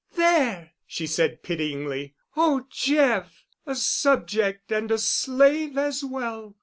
"There!" 0.15 0.71
she 0.87 1.05
said 1.05 1.43
pityingly. 1.43 2.15
"Oh, 2.35 2.65
Jeff! 2.71 3.45
a 3.67 3.75
subject 3.75 4.71
and 4.71 4.89
a 4.89 4.97
slave 4.97 5.77
as 5.77 6.03
well! 6.03 6.55